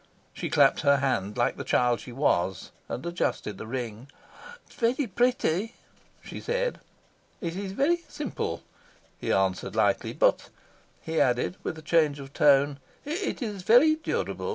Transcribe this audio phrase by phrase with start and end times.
[0.33, 4.07] She clapped her hands, like the child she was, and adjusted the ring.
[4.65, 5.75] "It is very pretty,"
[6.23, 6.79] she said.
[7.39, 8.63] "It is very simple,"
[9.19, 10.13] he answered lightly.
[10.13, 10.49] "But,"
[11.03, 14.49] he added, with a change of tone, "it is very durable.